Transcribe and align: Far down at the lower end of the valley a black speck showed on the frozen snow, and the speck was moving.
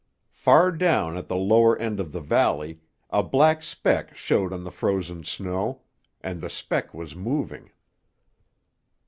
Far 0.33 0.71
down 0.71 1.15
at 1.15 1.27
the 1.27 1.35
lower 1.35 1.77
end 1.77 1.99
of 1.99 2.11
the 2.11 2.21
valley 2.21 2.79
a 3.11 3.21
black 3.21 3.61
speck 3.61 4.15
showed 4.17 4.51
on 4.51 4.63
the 4.63 4.71
frozen 4.71 5.23
snow, 5.23 5.83
and 6.21 6.41
the 6.41 6.49
speck 6.49 6.91
was 6.91 7.15
moving. 7.15 7.69